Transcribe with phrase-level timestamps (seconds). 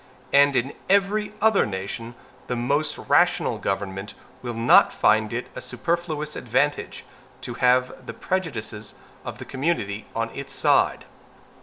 [0.33, 2.15] And in every other nation,
[2.47, 7.05] the most rational government will not find it a superfluous advantage
[7.41, 11.05] to have the prejudices of the community on its side.